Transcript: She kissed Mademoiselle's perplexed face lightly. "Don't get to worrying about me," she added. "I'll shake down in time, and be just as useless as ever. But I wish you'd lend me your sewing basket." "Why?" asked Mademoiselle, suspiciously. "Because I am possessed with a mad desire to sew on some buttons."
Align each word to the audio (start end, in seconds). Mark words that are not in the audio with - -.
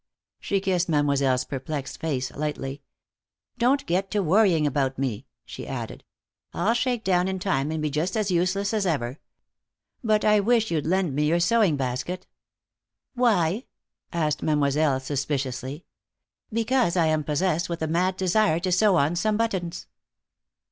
She 0.39 0.59
kissed 0.61 0.89
Mademoiselle's 0.89 1.43
perplexed 1.43 1.99
face 1.99 2.31
lightly. 2.31 2.81
"Don't 3.59 3.85
get 3.85 4.09
to 4.09 4.23
worrying 4.23 4.65
about 4.65 4.97
me," 4.97 5.27
she 5.45 5.67
added. 5.67 6.03
"I'll 6.55 6.73
shake 6.73 7.03
down 7.03 7.27
in 7.27 7.37
time, 7.37 7.69
and 7.69 7.83
be 7.83 7.91
just 7.91 8.17
as 8.17 8.31
useless 8.31 8.73
as 8.73 8.87
ever. 8.87 9.19
But 10.03 10.25
I 10.25 10.39
wish 10.39 10.71
you'd 10.71 10.87
lend 10.87 11.13
me 11.13 11.25
your 11.27 11.39
sewing 11.39 11.75
basket." 11.77 12.25
"Why?" 13.13 13.65
asked 14.11 14.41
Mademoiselle, 14.41 14.99
suspiciously. 14.99 15.85
"Because 16.51 16.97
I 16.97 17.05
am 17.05 17.23
possessed 17.23 17.69
with 17.69 17.83
a 17.83 17.87
mad 17.87 18.17
desire 18.17 18.59
to 18.61 18.71
sew 18.71 18.95
on 18.95 19.15
some 19.15 19.37
buttons." 19.37 19.85